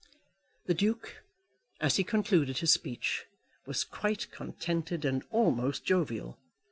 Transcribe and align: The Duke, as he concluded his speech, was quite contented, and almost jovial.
The 0.65 0.73
Duke, 0.73 1.21
as 1.79 1.97
he 1.97 2.03
concluded 2.03 2.57
his 2.57 2.71
speech, 2.73 3.27
was 3.67 3.83
quite 3.83 4.31
contented, 4.31 5.05
and 5.05 5.23
almost 5.29 5.85
jovial. 5.85 6.39